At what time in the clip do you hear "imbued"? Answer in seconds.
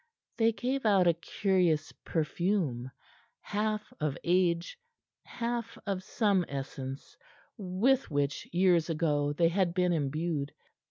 9.93-10.53